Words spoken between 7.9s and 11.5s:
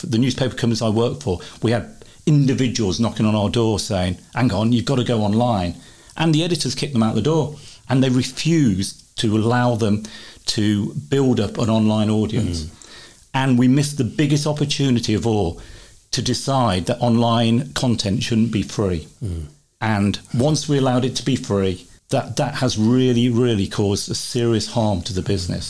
they refused to allow them to build